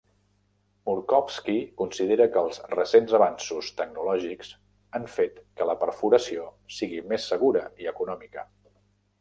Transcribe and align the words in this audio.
Murkowski 0.89 1.57
considera 1.81 2.25
que 2.37 2.41
els 2.45 2.57
recents 2.71 3.13
avanços 3.19 3.69
tecnològics 3.81 4.51
han 4.99 5.07
fet 5.19 5.39
que 5.61 5.71
la 5.73 5.77
perforació 5.85 6.49
sigui 6.79 7.07
més 7.13 7.29
segura 7.35 7.65
i 7.85 7.93
econòmica. 7.97 8.49